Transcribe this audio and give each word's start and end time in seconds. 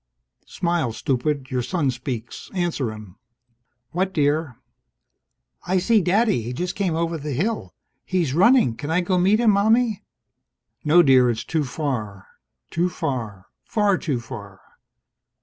Smile, 0.47 0.93
stupid. 0.93 1.51
Your 1.51 1.61
son 1.61 1.91
speaks. 1.91 2.49
Answer 2.55 2.91
him. 2.91 3.17
"What, 3.91 4.13
dear?" 4.13 4.57
"I 5.67 5.77
see 5.77 6.01
Daddy! 6.01 6.41
He 6.41 6.53
just 6.53 6.73
came 6.73 6.95
over 6.95 7.19
the 7.19 7.33
hill. 7.33 7.75
He's 8.03 8.33
running! 8.33 8.75
Can 8.75 8.89
I 8.89 9.01
go 9.01 9.19
meet 9.19 9.39
him, 9.39 9.51
Mommie?" 9.51 10.03
"No, 10.83 11.03
dear. 11.03 11.29
It's 11.29 11.43
too 11.43 11.63
far." 11.65 12.25
Too 12.71 12.89
far. 12.89 13.45
Far 13.63 13.99
too 13.99 14.19
far. 14.19 14.59